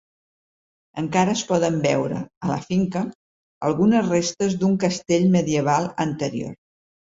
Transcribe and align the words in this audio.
Encara 1.01 1.35
es 1.39 1.43
poden 1.51 1.77
veure, 1.83 2.21
a 2.47 2.49
la 2.53 2.57
finca, 2.65 3.05
algunes 3.69 4.09
restes 4.09 4.59
d'un 4.65 4.83
castell 4.87 5.31
medieval 5.39 5.89
anterior. 6.11 6.61